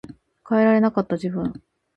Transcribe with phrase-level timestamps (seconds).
[0.49, 1.61] 変えられなかった自分